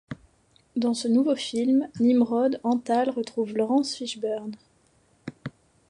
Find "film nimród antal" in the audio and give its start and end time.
1.35-3.11